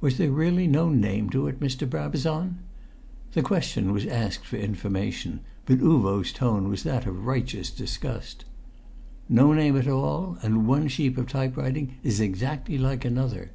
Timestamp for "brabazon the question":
1.86-3.92